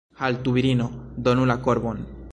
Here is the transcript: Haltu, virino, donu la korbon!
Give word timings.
Haltu, 0.19 0.53
virino, 0.55 0.87
donu 1.29 1.45
la 1.53 1.61
korbon! 1.69 2.05